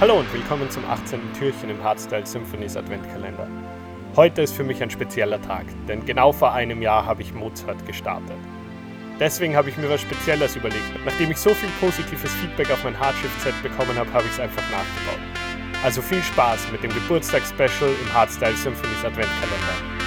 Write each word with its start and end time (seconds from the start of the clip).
Hallo 0.00 0.18
und 0.18 0.32
willkommen 0.32 0.70
zum 0.70 0.82
18. 0.86 1.20
Türchen 1.38 1.68
im 1.68 1.84
Hardstyle 1.84 2.24
Symphonies 2.24 2.74
Adventkalender. 2.74 3.46
Heute 4.16 4.40
ist 4.40 4.54
für 4.54 4.64
mich 4.64 4.82
ein 4.82 4.88
spezieller 4.88 5.42
Tag, 5.42 5.66
denn 5.86 6.06
genau 6.06 6.32
vor 6.32 6.54
einem 6.54 6.80
Jahr 6.80 7.04
habe 7.04 7.20
ich 7.20 7.34
Mozart 7.34 7.86
gestartet. 7.86 8.38
Deswegen 9.18 9.54
habe 9.54 9.68
ich 9.68 9.76
mir 9.76 9.90
was 9.90 10.00
Spezielles 10.00 10.56
überlegt. 10.56 11.04
Nachdem 11.04 11.30
ich 11.32 11.36
so 11.36 11.52
viel 11.52 11.68
positives 11.80 12.32
Feedback 12.36 12.70
auf 12.70 12.82
mein 12.82 12.98
Hardshift-Set 12.98 13.62
bekommen 13.62 13.94
habe, 13.98 14.10
habe 14.14 14.24
ich 14.24 14.32
es 14.32 14.40
einfach 14.40 14.62
nachgebaut. 14.70 15.20
Also 15.84 16.00
viel 16.00 16.22
Spaß 16.22 16.72
mit 16.72 16.82
dem 16.82 16.94
Geburtstagsspecial 16.94 17.90
im 17.90 18.14
Hardstyle 18.14 18.56
Symphonies 18.56 19.04
Adventkalender. 19.04 19.99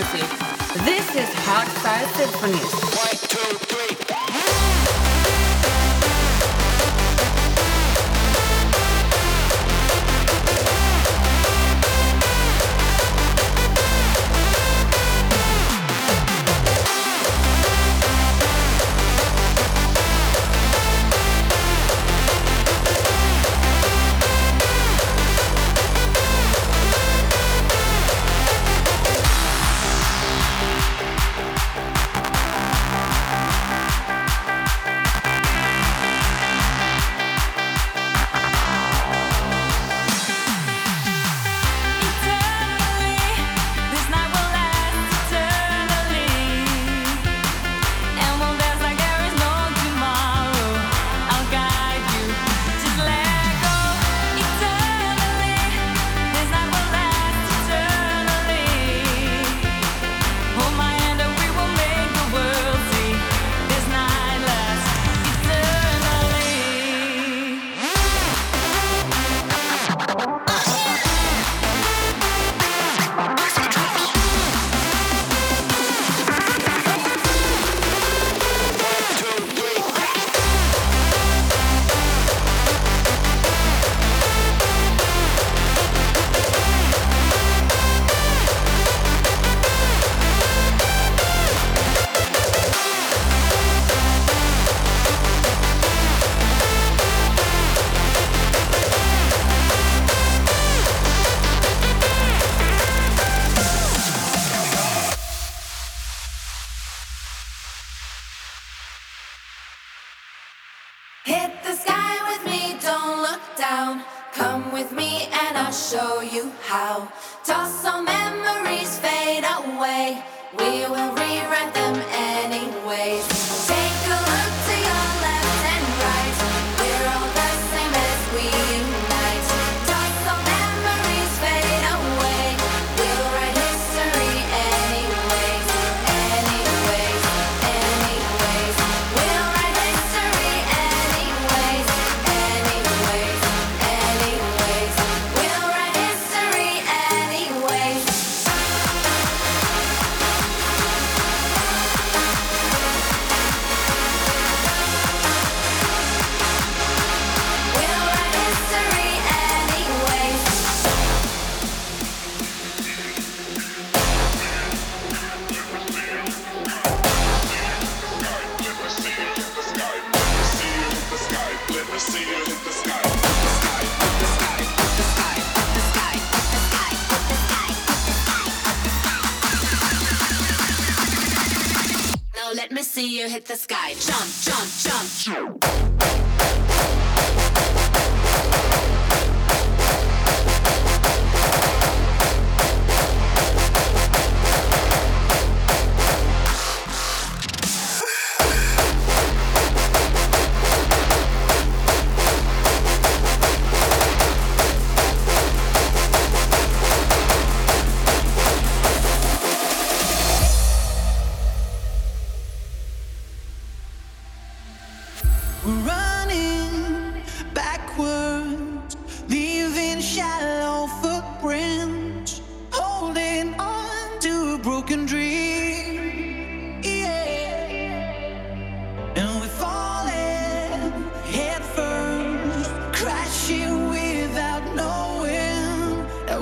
Music. 0.00 0.30
This 0.84 1.14
is 1.14 1.28
Hardstyle 1.44 2.08
Symphonies. 2.16 3.19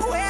Future. 0.03 0.27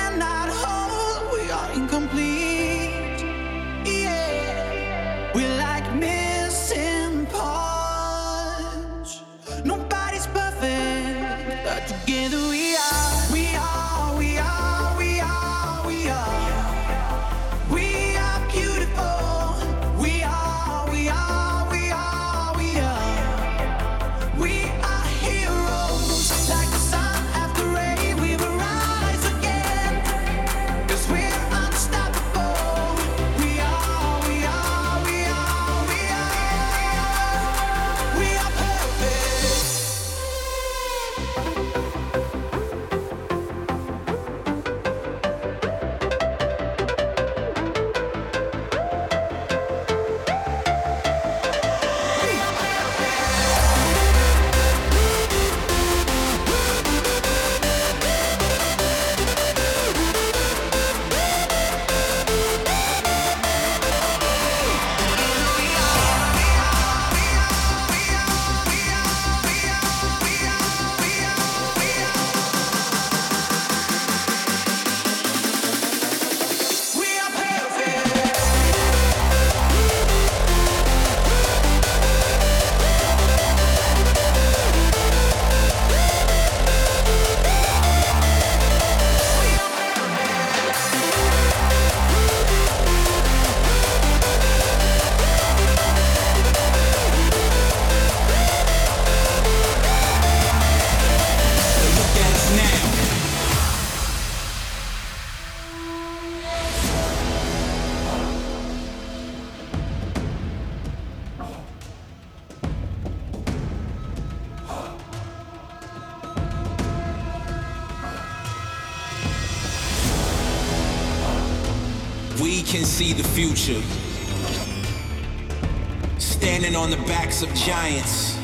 Giants, 127.69 128.39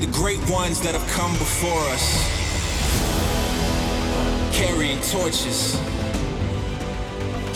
the 0.00 0.08
great 0.12 0.38
ones 0.50 0.82
that 0.82 0.92
have 0.92 1.08
come 1.16 1.32
before 1.38 1.80
us, 1.96 2.04
carrying 4.52 5.00
torches, 5.08 5.80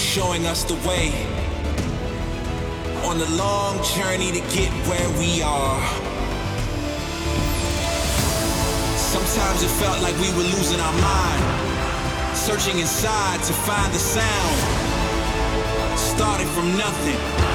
showing 0.00 0.47
us 0.47 0.65
the 0.65 0.76
way 0.88 1.12
on 3.05 3.19
the 3.19 3.29
long 3.37 3.76
journey 3.85 4.32
to 4.32 4.41
get 4.56 4.73
where 4.88 5.11
we 5.21 5.43
are. 5.43 5.85
Sometimes 8.97 9.62
it 9.62 9.73
felt 9.76 10.00
like 10.00 10.17
we 10.25 10.31
were 10.38 10.49
losing 10.56 10.81
our 10.81 10.97
mind, 11.05 12.35
searching 12.35 12.79
inside 12.79 13.43
to 13.43 13.53
find 13.53 13.93
the 13.93 13.99
sound 13.99 14.56
started 15.99 16.49
from 16.49 16.79
nothing. 16.79 17.53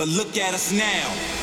But 0.00 0.08
look 0.08 0.38
at 0.38 0.54
us 0.54 0.72
now. 0.72 1.39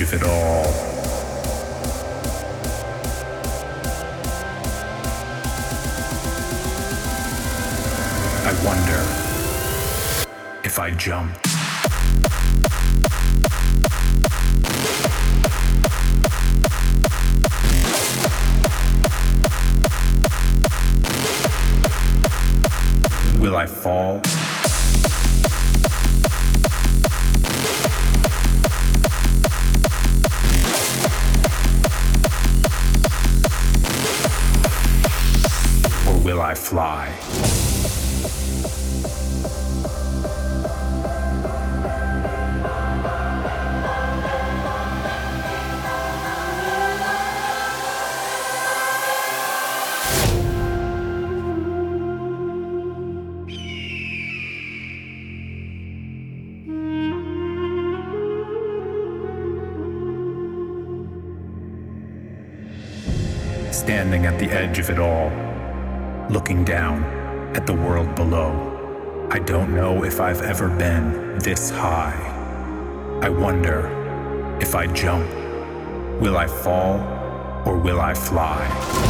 Of 0.00 0.14
it 0.14 0.22
all. 0.22 0.64
I 8.46 8.52
wonder 8.64 9.00
if 10.64 10.78
I 10.78 10.90
jump. 10.92 11.36
Will 23.38 23.56
I 23.56 23.66
fall? 23.66 24.22
fly. 36.60 37.10
standing 63.72 64.26
at 64.26 64.38
the 64.38 64.46
edge 64.50 64.78
of 64.78 64.90
it 64.90 64.98
all 64.98 65.39
looking 66.30 66.64
down 66.64 67.02
at 67.56 67.66
the 67.66 67.74
world 67.74 68.14
below. 68.14 69.28
I 69.32 69.40
don't 69.40 69.74
know 69.74 70.04
if 70.04 70.20
I've 70.20 70.42
ever 70.42 70.68
been 70.68 71.38
this 71.40 71.70
high. 71.70 72.18
I 73.20 73.28
wonder 73.28 74.58
if 74.60 74.76
I 74.76 74.86
jump, 74.86 75.28
will 76.20 76.36
I 76.36 76.46
fall 76.46 77.00
or 77.66 77.76
will 77.76 78.00
I 78.00 78.14
fly? 78.14 79.09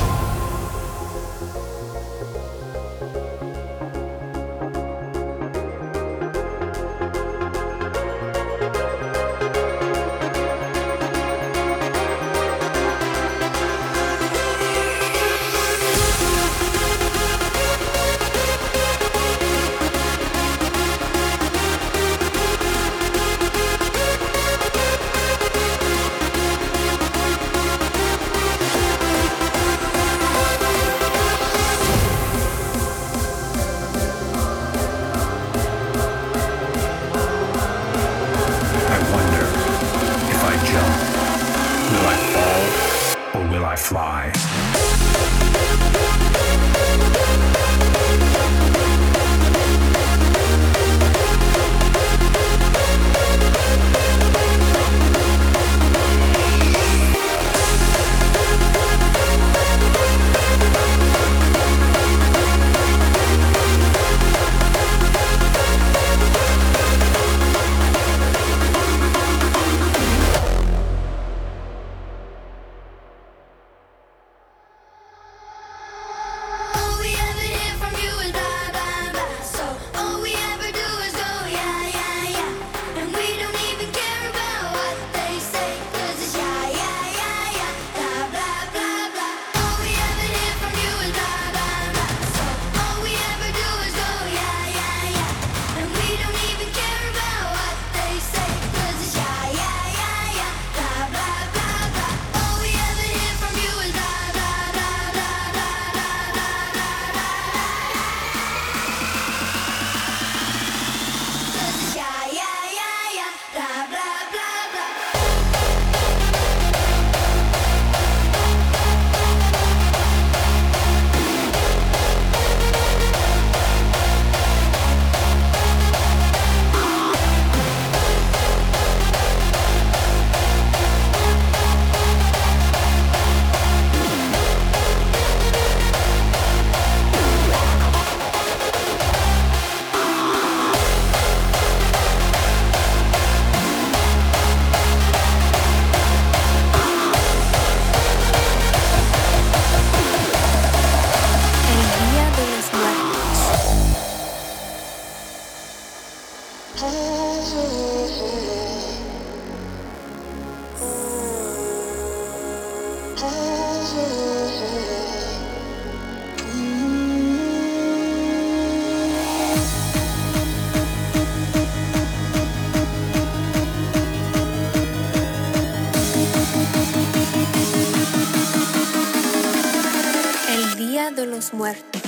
muerto. 181.60 181.99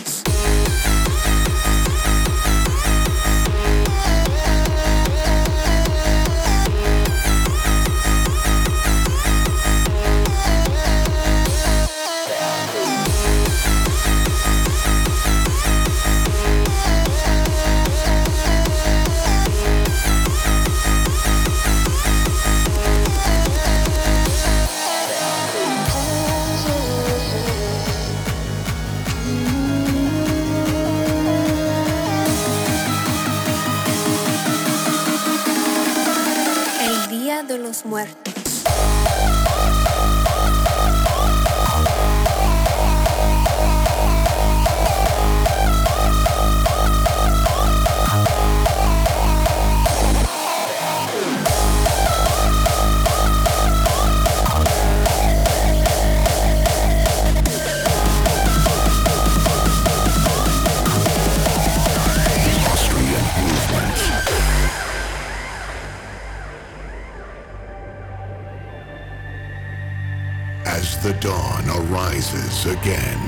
As 70.82 71.00
the 71.00 71.12
dawn 71.20 71.64
arises 71.70 72.66
again, 72.66 73.20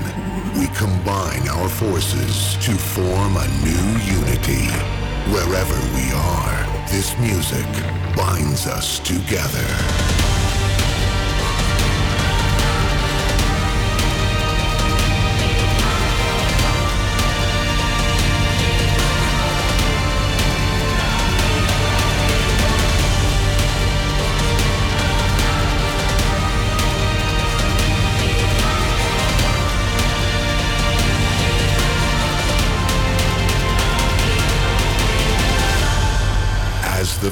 we 0.59 0.67
combine 0.75 1.49
our 1.49 1.69
forces 1.69 2.57
to 2.65 2.73
form 2.73 3.37
a 3.37 3.47
new 3.63 3.87
unity. 4.03 4.67
Wherever 5.31 5.79
we 5.95 6.11
are, 6.13 6.89
this 6.91 7.17
music 7.21 7.65
binds 8.17 8.67
us 8.67 8.99
together. 8.99 10.24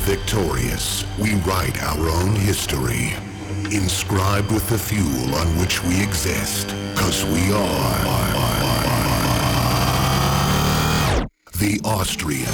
Victorious, 0.03 1.05
we 1.17 1.35
write 1.47 1.81
our 1.81 2.09
own 2.09 2.35
history, 2.35 3.15
inscribed 3.71 4.51
with 4.51 4.69
the 4.69 4.77
fuel 4.77 5.35
on 5.37 5.47
which 5.59 5.83
we 5.85 6.03
exist, 6.03 6.69
cause 6.97 7.25
we 7.25 7.53
are 7.53 8.03
the 11.59 11.81
Austrian. 11.85 12.53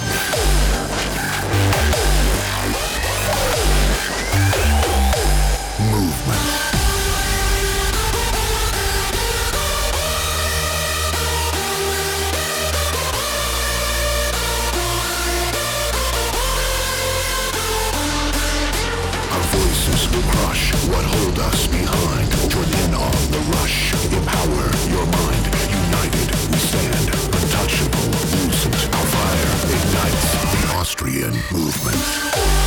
Join 22.49 22.65
in 22.65 22.95
on 22.95 23.13
the 23.31 23.39
rush. 23.57 23.93
Empower 24.13 24.69
your 24.91 25.07
mind. 25.07 25.45
United 25.71 26.29
we 26.51 26.59
stand. 26.59 27.09
Untouchable. 27.09 28.09
Lucent. 28.37 28.95
Our 28.95 29.07
fire 29.07 29.55
ignites 29.77 30.33
the 30.53 30.77
Austrian 30.77 31.33
movement. 31.51 32.58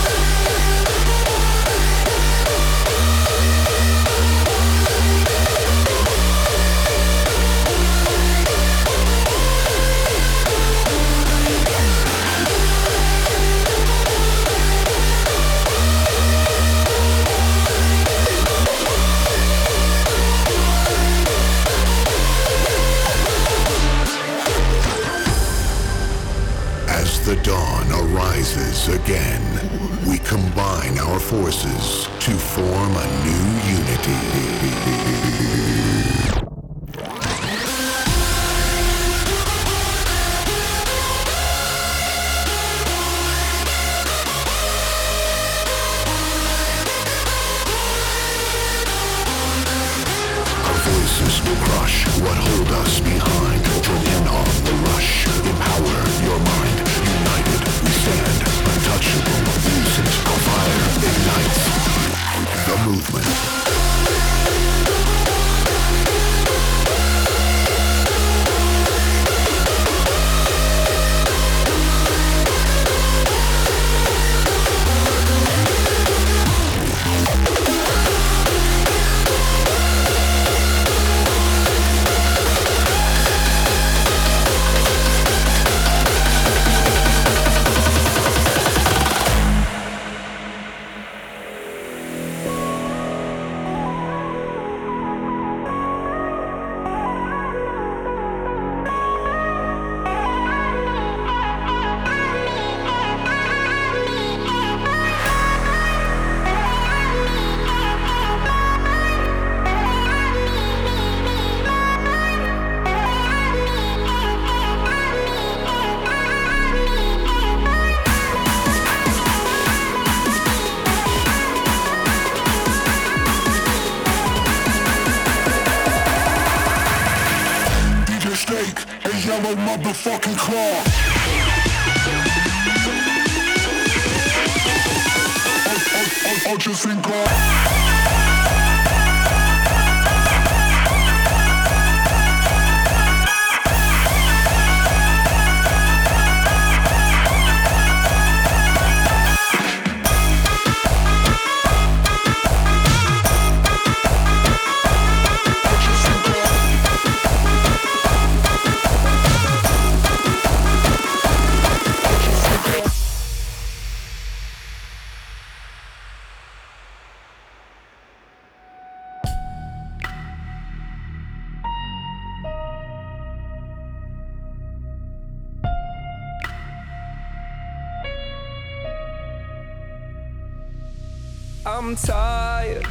I'm 181.92 181.98
tired, 181.98 182.88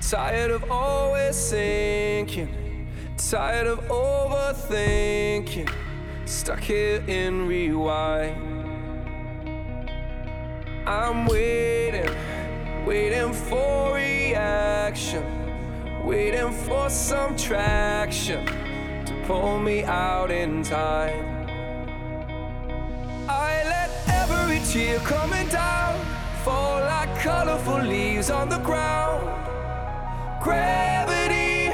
tired 0.00 0.50
of 0.50 0.68
always 0.68 1.52
thinking, 1.52 2.90
tired 3.16 3.68
of 3.68 3.78
overthinking, 3.82 5.70
stuck 6.24 6.58
here 6.58 7.00
in 7.06 7.46
rewind. 7.46 8.36
I'm 10.84 11.26
waiting, 11.26 12.10
waiting 12.84 13.32
for 13.32 13.94
reaction, 13.94 15.24
waiting 16.04 16.50
for 16.50 16.90
some 16.90 17.36
traction 17.36 18.44
to 18.46 19.24
pull 19.28 19.60
me 19.60 19.84
out 19.84 20.32
in 20.32 20.64
time. 20.64 21.46
I 23.28 23.62
let 23.62 23.90
every 24.08 24.58
tear 24.72 24.98
coming 24.98 25.46
down 25.50 26.13
fall 26.44 26.80
like 26.80 27.18
colorful 27.20 27.80
leaves 27.80 28.28
on 28.28 28.50
the 28.50 28.58
ground. 28.58 29.24
Gravity, 30.42 31.72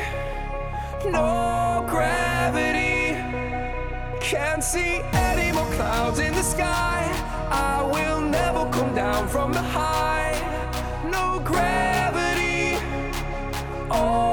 no 1.10 1.84
gravity. 1.88 3.16
Can't 4.20 4.62
see 4.62 5.00
any 5.12 5.50
more 5.52 5.70
clouds 5.72 6.20
in 6.20 6.32
the 6.34 6.44
sky. 6.44 7.00
I 7.50 7.82
will 7.82 8.20
never 8.20 8.62
come 8.70 8.94
down 8.94 9.26
from 9.26 9.52
the 9.52 9.62
high. 9.62 10.34
No 11.16 11.40
gravity, 11.44 12.78
oh 13.90 14.29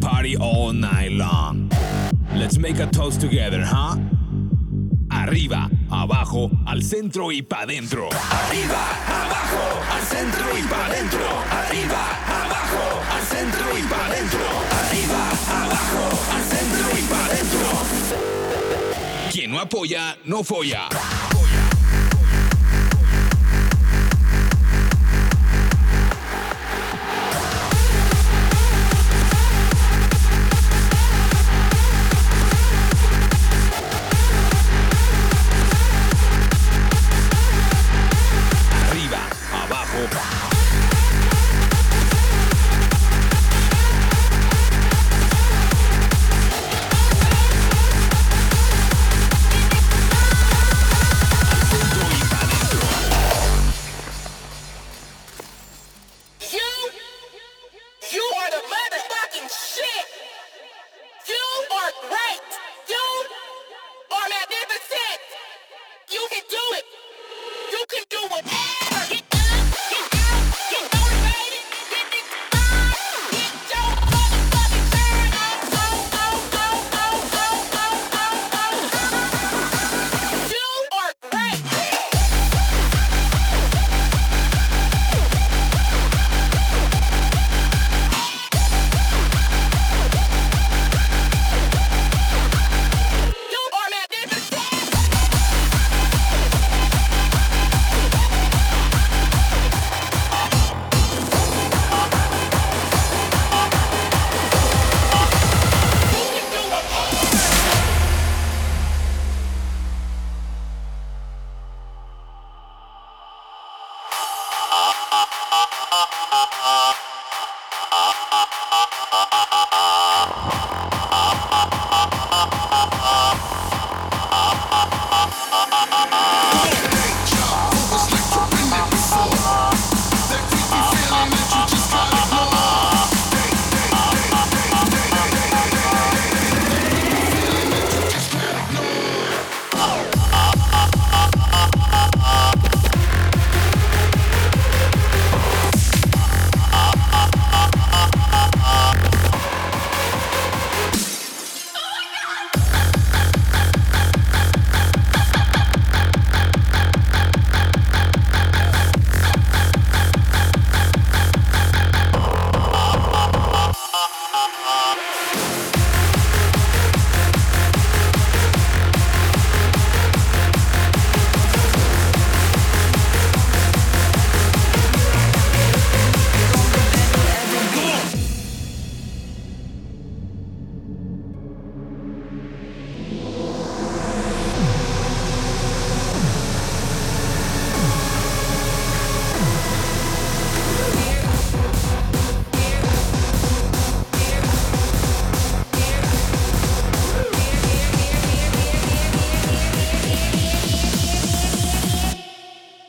party 0.00 0.36
all 0.36 0.72
night 0.72 1.12
long. 1.12 1.70
Let's 2.34 2.58
make 2.58 2.78
a 2.78 2.86
toast 2.86 3.20
together, 3.20 3.62
huh? 3.64 3.96
Arriba, 5.10 5.68
abajo, 5.90 6.50
al 6.66 6.82
centro 6.82 7.30
y 7.32 7.42
pa' 7.42 7.66
dentro. 7.66 8.08
Arriba, 8.10 8.82
abajo, 9.06 9.80
al 9.92 10.02
centro 10.02 10.56
y 10.56 10.62
pa' 10.62 10.88
dentro. 10.90 11.24
Arriba, 11.50 12.02
abajo, 12.26 13.02
al 13.14 13.22
centro 13.22 13.78
y 13.78 13.82
pa' 13.82 14.08
dentro. 14.10 14.46
Arriba, 14.80 15.30
abajo, 15.48 16.04
al 16.34 16.42
centro 16.42 16.98
y 16.98 17.02
pa' 17.02 17.28
dentro. 17.34 17.66
Quien 19.32 19.50
no 19.50 19.60
apoya, 19.60 20.16
no 20.24 20.44
folla. 20.44 20.88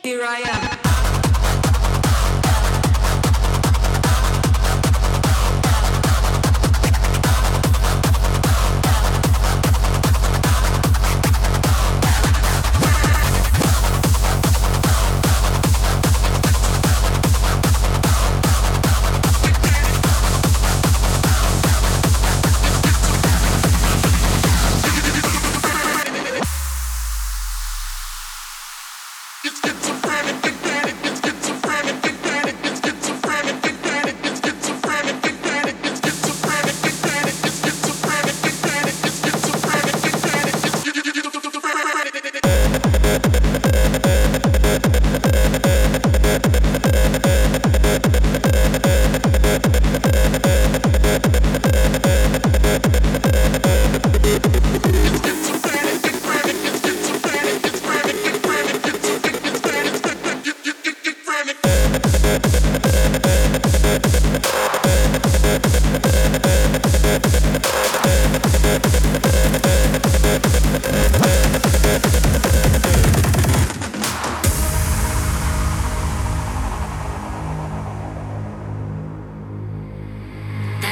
Here 0.10 0.26
I 0.26 0.39
am. 0.39 0.68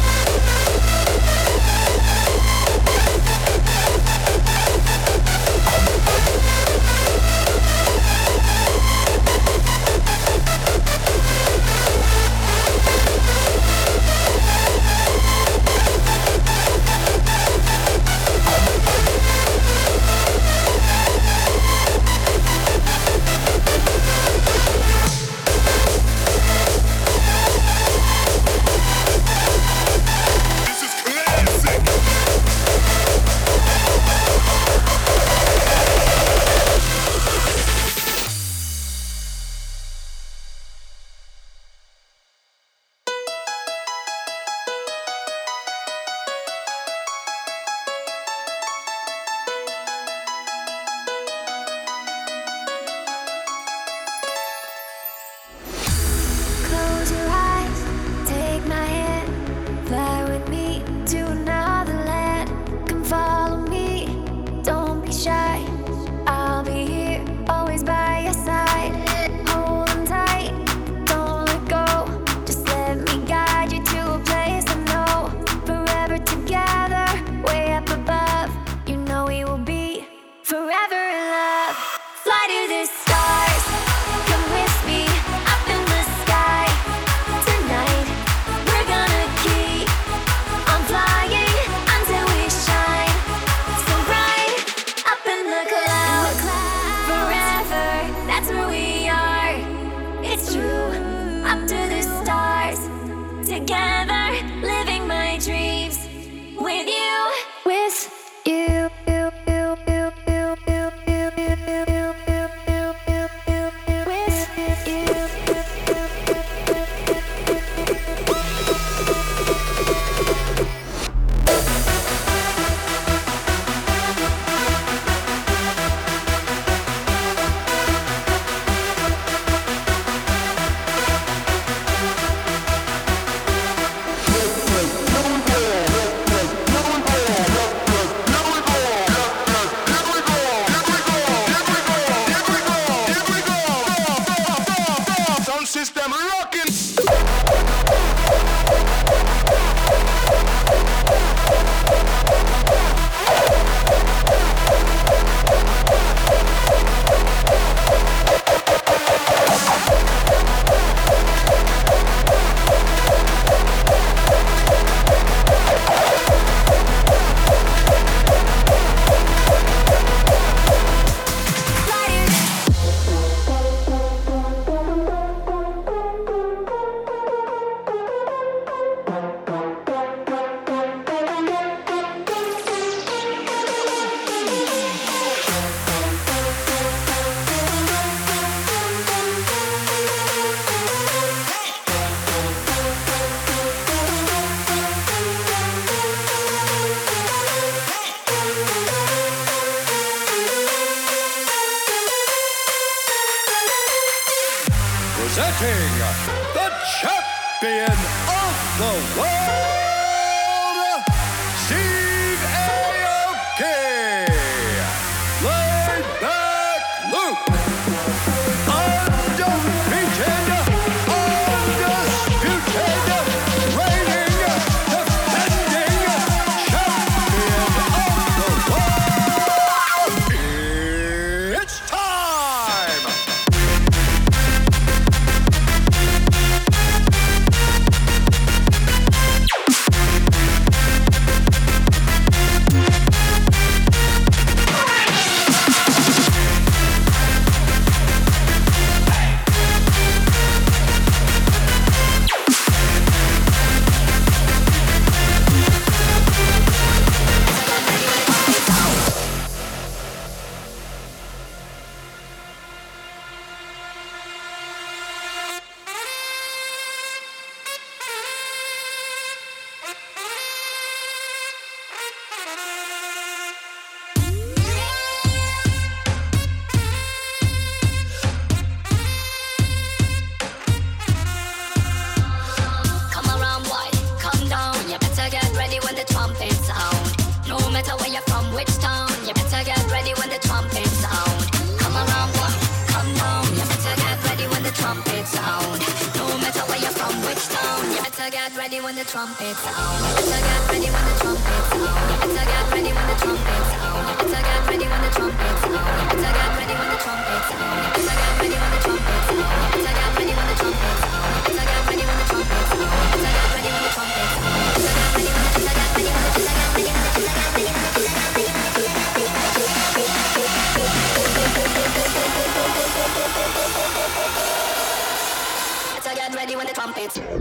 ready 326.97 327.31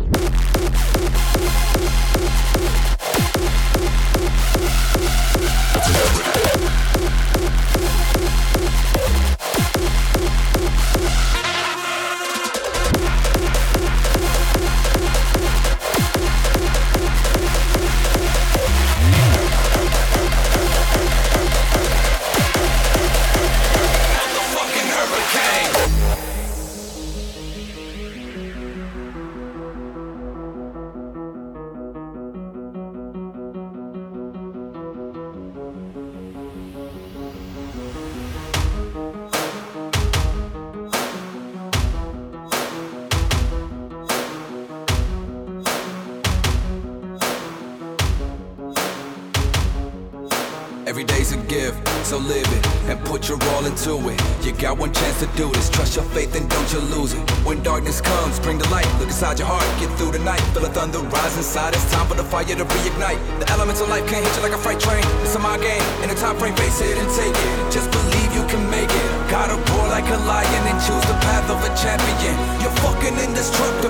fucking 73.40 73.60
indestructible. 73.60 73.89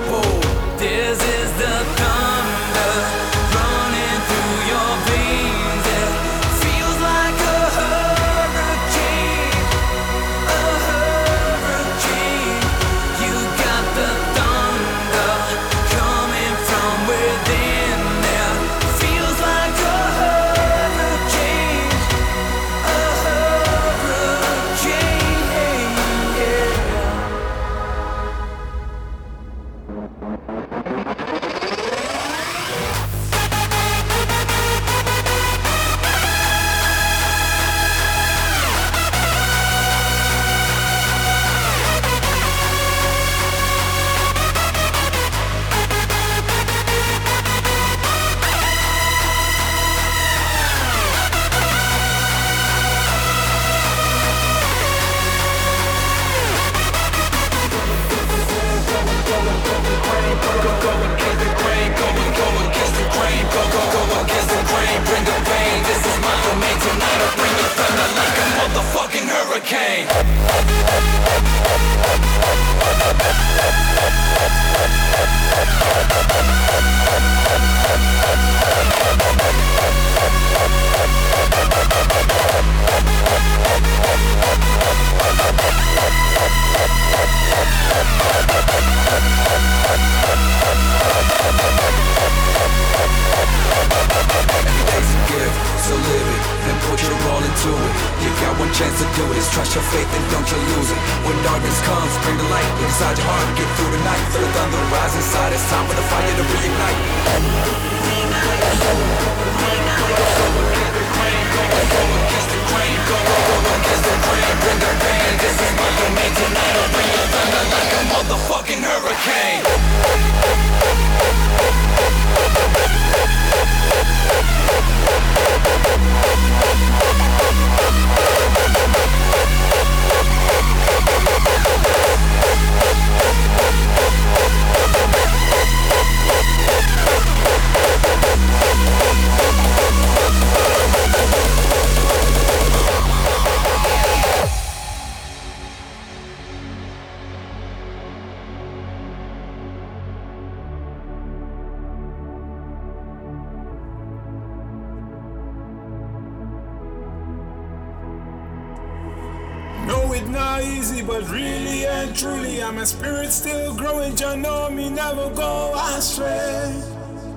spirit 163.01 163.31
still 163.31 163.73
growing. 163.73 164.15
You 164.15 164.37
know 164.37 164.69
me, 164.69 164.89
never 164.89 165.27
go 165.33 165.73
astray. 165.75 166.69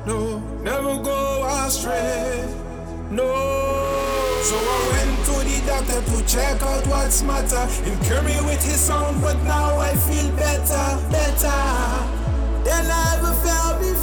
No, 0.07 0.39
never 0.63 1.03
go 1.03 1.43
astray. 1.65 2.47
No. 3.11 3.29
So 4.49 4.57
I 4.57 4.79
went 4.93 5.17
to 5.29 5.35
the 5.49 5.57
doctor 5.67 6.01
to 6.11 6.17
check 6.27 6.61
out 6.63 6.87
what's 6.87 7.23
matter. 7.23 7.65
Him 7.83 7.99
cure 8.05 8.23
me 8.23 8.37
with 8.45 8.63
his 8.63 8.79
sound, 8.79 9.23
but 9.23 9.39
now 9.45 9.79
I 9.79 9.95
feel 10.07 10.29
better, 10.37 10.87
better 11.11 11.61
than 12.67 12.85
I 13.01 13.17
ever 13.17 13.35
felt 13.45 13.81
before. 13.81 13.94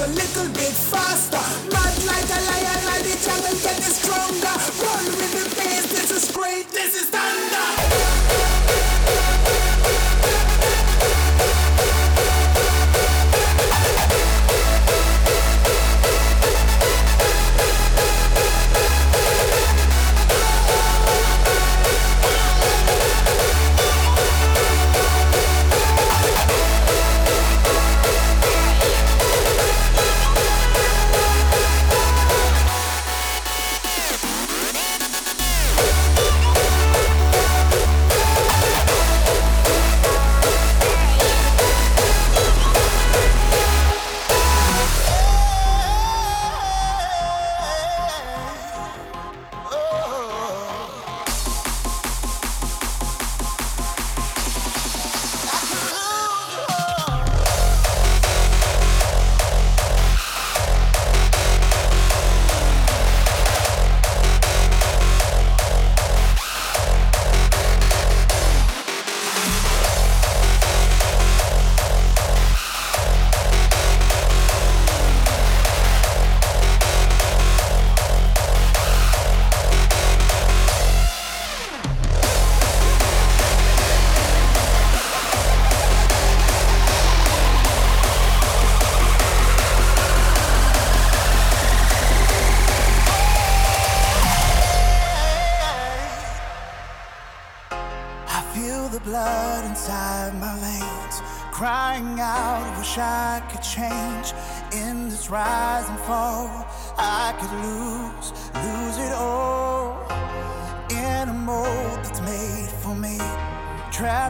A 0.00 0.06
little 0.06 0.48
bit 0.50 0.72
faster. 0.72 1.42
Mad 1.72 1.98
like 2.06 2.30
a 2.30 2.40
lion, 2.46 2.84
like 2.86 3.02
the 3.02 3.18
jungle 3.18 3.56
getting 3.62 3.82
stronger. 3.82 4.54
Roll 4.78 5.06
with 5.16 5.32
the 5.34 5.56
bass, 5.56 5.90
this 5.90 6.10
is 6.10 6.30
great, 6.30 6.68
this 6.68 6.94
is 6.94 7.10
thunder. 7.10 8.07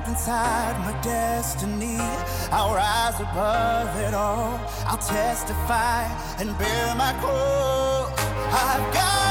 Inside 0.08 0.74
my 0.86 0.98
destiny. 1.02 1.98
I'll 2.50 2.74
rise 2.74 3.20
above 3.20 3.94
it 4.00 4.14
all. 4.14 4.58
I'll 4.86 4.98
testify 4.98 6.04
and 6.40 6.56
bear 6.58 6.94
my 6.94 7.12
cross. 7.20 8.10
I've 8.50 8.94
got 8.94 9.28